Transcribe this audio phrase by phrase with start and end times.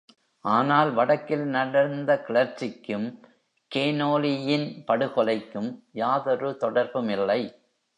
[0.45, 3.07] ஆனால் வடக்கில் நடந்த கிளர்ச்சிக்கும்
[3.71, 5.71] கேனோலியின் படுகொலைக்கும்
[5.91, 7.41] யாதொரு தொடர்புமில்லை.